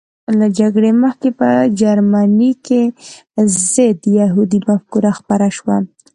له 0.39 0.47
جګړې 0.59 0.91
مخکې 1.03 1.29
په 1.39 1.49
جرمني 1.81 2.51
کې 2.65 2.81
ضد 3.71 3.99
یهودي 4.19 4.59
مفکوره 4.69 5.11
خپره 5.19 5.47
شوه 5.57 5.77